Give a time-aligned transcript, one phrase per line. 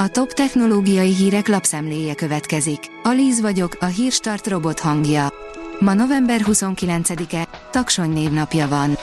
[0.00, 2.78] A top technológiai hírek lapszemléje következik.
[3.02, 5.32] Alíz vagyok, a hírstart robot hangja.
[5.78, 8.98] Ma november 29-e, taksony névnapja van.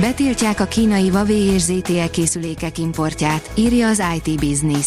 [0.00, 4.86] Betiltják a kínai Huawei és ZTE készülékek importját, írja az IT Business.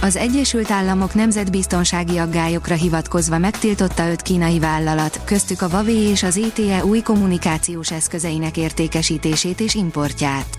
[0.00, 6.34] Az Egyesült Államok nemzetbiztonsági aggályokra hivatkozva megtiltotta öt kínai vállalat, köztük a Huawei és az
[6.34, 10.58] ZTE új kommunikációs eszközeinek értékesítését és importját.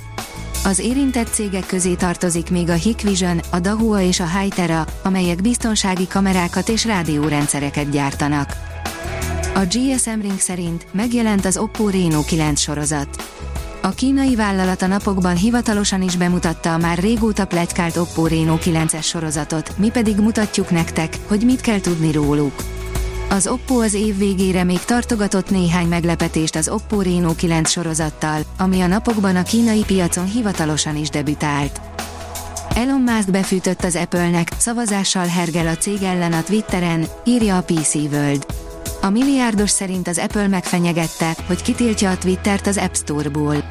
[0.64, 6.08] Az érintett cégek közé tartozik még a Hikvision, a Dahua és a Hytera, amelyek biztonsági
[6.08, 8.56] kamerákat és rádiórendszereket gyártanak.
[9.56, 13.24] A GSM Ring szerint megjelent az Oppo Reno 9 sorozat.
[13.82, 19.04] A kínai vállalat a napokban hivatalosan is bemutatta a már régóta pletykált Oppo Reno 9-es
[19.04, 22.54] sorozatot, mi pedig mutatjuk nektek, hogy mit kell tudni róluk.
[23.32, 28.82] Az Oppo az év végére még tartogatott néhány meglepetést az Oppo Reno 9 sorozattal, ami
[28.82, 31.82] a napokban a kínai piacon hivatalosan is debütált.
[32.76, 37.96] Elon Musk befűtött az Apple-nek, szavazással hergel a cég ellen a Twitteren, írja a PC
[37.96, 38.46] World.
[39.02, 43.64] A milliárdos szerint az Apple megfenyegette, hogy kitiltja a Twittert az App Store-ból.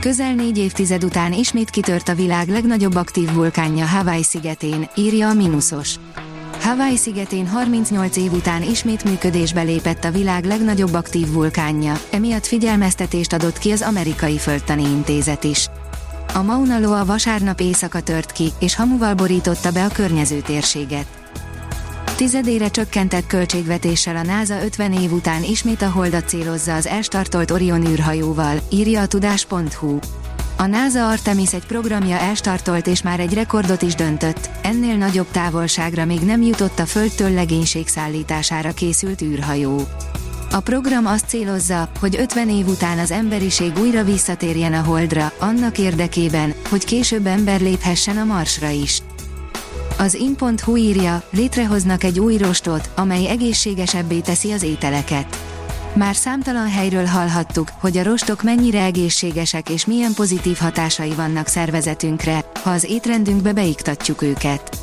[0.00, 5.34] Közel négy évtized után ismét kitört a világ legnagyobb aktív vulkánja Hawaii szigetén, írja a
[5.34, 5.94] Minusos.
[6.60, 13.32] Hawaii szigetén 38 év után ismét működésbe lépett a világ legnagyobb aktív vulkánja, emiatt figyelmeztetést
[13.32, 15.68] adott ki az amerikai földtani intézet is.
[16.34, 21.06] A Mauna Loa vasárnap éjszaka tört ki, és hamuval borította be a környező térséget.
[22.16, 27.86] Tizedére csökkentett költségvetéssel a NASA 50 év után ismét a holdat célozza az elstartolt Orion
[27.86, 29.98] űrhajóval, írja a tudás.hu.
[30.60, 36.04] A NASA Artemis egy programja elstartolt és már egy rekordot is döntött, ennél nagyobb távolságra
[36.04, 39.80] még nem jutott a Földtől legénység szállítására készült űrhajó.
[40.50, 45.78] A program azt célozza, hogy 50 év után az emberiség újra visszatérjen a Holdra, annak
[45.78, 49.02] érdekében, hogy később ember léphessen a Marsra is.
[49.98, 55.57] Az in.hu írja, létrehoznak egy új rostot, amely egészségesebbé teszi az ételeket.
[55.98, 62.44] Már számtalan helyről hallhattuk, hogy a rostok mennyire egészségesek és milyen pozitív hatásai vannak szervezetünkre,
[62.62, 64.78] ha az étrendünkbe beiktatjuk őket.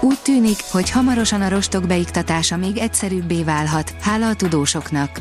[0.00, 5.20] Úgy tűnik, hogy hamarosan a rostok beiktatása még egyszerűbbé válhat, hála a tudósoknak.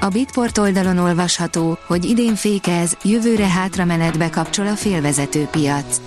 [0.00, 6.00] A Bitport oldalon olvasható, hogy idén fékez, jövőre hátramenetbe kapcsol a félvezető piac.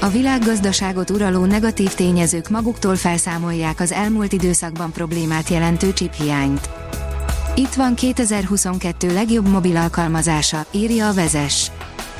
[0.00, 6.83] A világgazdaságot uraló negatív tényezők maguktól felszámolják az elmúlt időszakban problémát jelentő csiphiányt.
[7.56, 11.70] Itt van 2022 legjobb mobil alkalmazása, írja a vezes.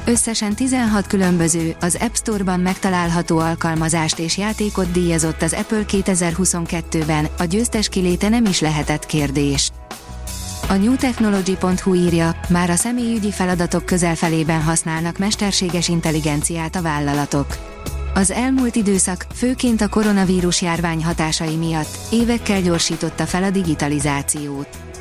[0.05, 7.45] Összesen 16 különböző, az App Store-ban megtalálható alkalmazást és játékot díjazott az Apple 2022-ben, a
[7.45, 9.71] győztes kiléte nem is lehetett kérdés.
[10.69, 17.47] A newtechnology.hu írja, már a személyügyi feladatok közelfelében használnak mesterséges intelligenciát a vállalatok.
[18.15, 24.94] Az elmúlt időszak, főként a koronavírus járvány hatásai miatt, évekkel gyorsította fel a digitalizációt.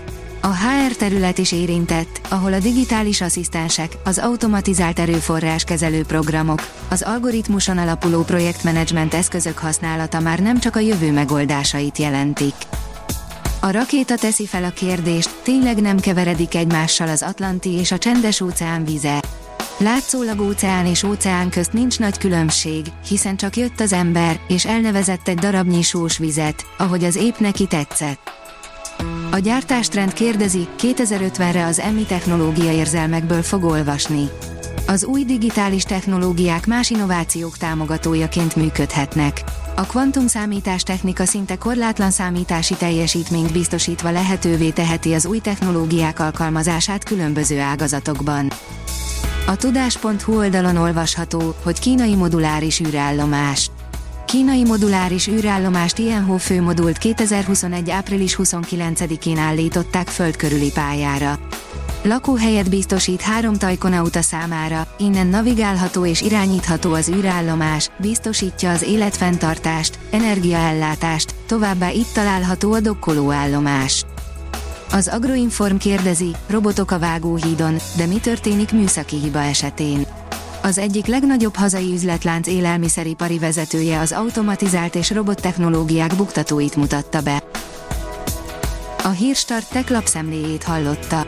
[0.45, 7.77] A HR terület is érintett, ahol a digitális asszisztensek, az automatizált erőforráskezelő programok, az algoritmuson
[7.77, 12.53] alapuló projektmenedzsment eszközök használata már nem csak a jövő megoldásait jelentik.
[13.59, 18.41] A rakéta teszi fel a kérdést, tényleg nem keveredik egymással az Atlanti és a csendes
[18.41, 19.21] óceán vize.
[19.77, 25.27] Látszólag óceán és óceán közt nincs nagy különbség, hiszen csak jött az ember, és elnevezett
[25.27, 28.42] egy darabnyi sós vizet, ahogy az épp neki tetszett.
[29.33, 34.29] A gyártástrend kérdezi, 2050-re az EMI technológia érzelmekből fog olvasni.
[34.87, 39.43] Az új digitális technológiák más innovációk támogatójaként működhetnek.
[39.75, 47.03] A kvantum számítás technika szinte korlátlan számítási teljesítményt biztosítva lehetővé teheti az új technológiák alkalmazását
[47.03, 48.47] különböző ágazatokban.
[49.47, 53.69] A tudás.hu oldalon olvasható, hogy kínai moduláris űrállomás.
[54.33, 57.89] Kínai moduláris űrállomást Tianho főmodult 2021.
[57.89, 61.39] április 29-én állították földkörüli pályára.
[62.03, 71.35] Lakóhelyet biztosít három tajkonauta számára, innen navigálható és irányítható az űrállomás, biztosítja az életfenntartást, energiaellátást,
[71.47, 74.05] továbbá itt található a dokkolóállomás.
[74.91, 80.05] Az Agroinform kérdezi, robotok a vágóhídon, de mi történik műszaki hiba esetén?
[80.65, 87.43] Az egyik legnagyobb hazai üzletlánc élelmiszeripari vezetője az automatizált és robot technológiák buktatóit mutatta be.
[89.03, 91.27] A Hírstart tech lapszemléjét hallotta.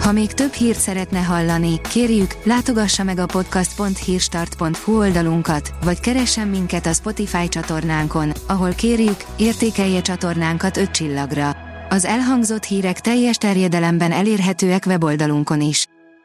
[0.00, 6.86] Ha még több hírt szeretne hallani, kérjük, látogassa meg a podcast.hírstart.hu oldalunkat, vagy keressen minket
[6.86, 11.56] a Spotify csatornánkon, ahol kérjük, értékelje csatornánkat 5 csillagra.
[11.88, 15.86] Az elhangzott hírek teljes terjedelemben elérhetőek weboldalunkon is.